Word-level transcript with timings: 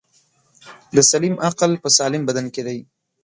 دسلیم 0.97 1.35
عقل 1.49 1.71
په 1.83 1.89
سالم 1.97 2.21
بدن 2.29 2.45
کی 2.53 2.61
دی. 2.67 2.79